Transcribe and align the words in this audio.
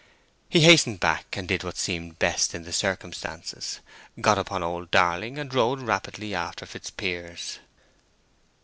He 0.49 0.61
hastened 0.61 0.99
back, 0.99 1.37
and 1.37 1.47
did 1.47 1.63
what 1.63 1.77
seemed 1.77 2.17
best 2.17 2.55
in 2.55 2.63
the 2.63 2.73
circumstances—got 2.73 4.37
upon 4.39 4.63
old 4.63 4.89
Darling, 4.89 5.37
and 5.37 5.53
rode 5.53 5.79
rapidly 5.79 6.33
after 6.33 6.65
Fitzpiers. 6.65 7.59